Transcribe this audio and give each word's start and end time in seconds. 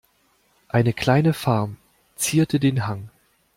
Eine 0.67 0.93
kleine 0.93 1.31
Farm 1.31 1.77
zierte 2.15 2.59
den 2.59 2.87
Hang. 2.87 3.11